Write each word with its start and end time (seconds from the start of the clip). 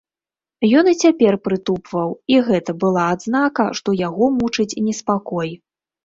Ён 0.79 0.85
і 0.91 0.93
цяпер 1.01 1.33
прытупваў, 1.47 2.09
і 2.35 2.39
гэта 2.47 2.71
была 2.83 3.03
адзнака, 3.17 3.65
што 3.81 3.89
яго 3.99 4.25
мучыць 4.39 4.79
неспакой. 4.87 5.49